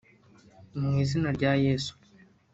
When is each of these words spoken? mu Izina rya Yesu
mu 0.79 0.91
Izina 1.03 1.29
rya 1.37 1.51
Yesu 1.65 1.93